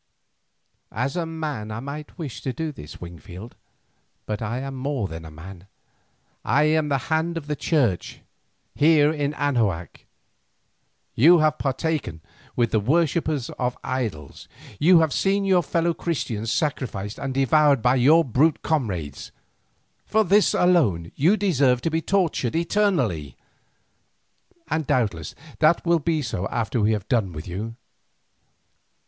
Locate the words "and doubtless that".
24.67-25.85